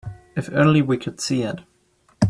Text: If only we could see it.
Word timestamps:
If 0.35 0.49
only 0.51 0.81
we 0.81 0.97
could 0.97 1.19
see 1.21 1.43
it. 1.43 1.59